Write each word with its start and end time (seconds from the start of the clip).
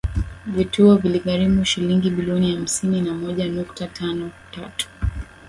Vituo 0.45 0.95
viligharimu 0.97 1.65
shilingi 1.65 2.09
bilioni 2.09 2.55
hamsini 2.55 3.01
na 3.01 3.13
moja 3.13 3.47
nukta 3.47 3.87
tano 3.87 4.31
tatu 4.55 4.89